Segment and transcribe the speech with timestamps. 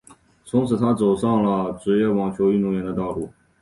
[0.45, 3.31] 从此她走上了职业网球运动员的道路。